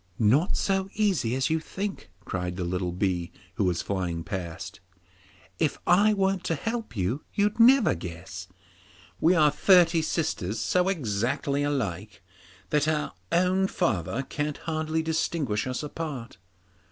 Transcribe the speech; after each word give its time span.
'Not 0.17 0.57
so 0.57 0.89
easy 0.95 1.35
as 1.35 1.51
you 1.51 1.59
think,' 1.59 2.09
cried 2.25 2.55
the 2.55 2.63
little 2.63 2.91
bee, 2.91 3.31
who 3.53 3.65
was 3.65 3.83
flying 3.83 4.23
past. 4.23 4.79
'If 5.59 5.77
I 5.85 6.11
weren't 6.15 6.43
to 6.45 6.55
help 6.55 6.97
you, 6.97 7.23
you'd 7.35 7.59
never 7.59 7.93
guess. 7.93 8.47
We 9.19 9.35
are 9.35 9.51
thirty 9.51 10.01
sisters 10.01 10.59
so 10.59 10.87
exactly 10.89 11.61
alike 11.61 12.23
that 12.71 12.87
our 12.87 13.13
own 13.31 13.67
father 13.67 14.23
can 14.23 14.55
hardly 14.55 15.03
distinguish 15.03 15.67
us 15.67 15.83
apart. 15.83 16.39